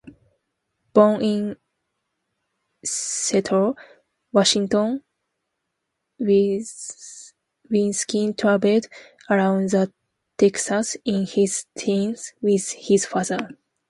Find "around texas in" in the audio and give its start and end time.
9.29-11.27